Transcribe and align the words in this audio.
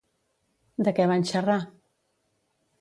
De 0.87 0.95
què 1.01 1.07
van 1.13 1.27
xerrar? 1.33 1.61